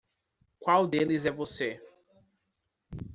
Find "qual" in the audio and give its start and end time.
0.59-0.87